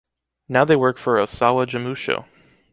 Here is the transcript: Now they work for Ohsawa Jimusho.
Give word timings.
Now 0.49 0.65
they 0.65 0.75
work 0.75 0.97
for 0.97 1.17
Ohsawa 1.17 1.67
Jimusho. 1.67 2.25